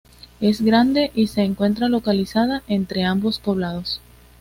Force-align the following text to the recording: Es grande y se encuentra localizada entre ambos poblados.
Es 0.39 0.63
grande 0.63 1.11
y 1.13 1.27
se 1.27 1.43
encuentra 1.43 1.87
localizada 1.87 2.63
entre 2.67 3.03
ambos 3.03 3.37
poblados. 3.37 4.01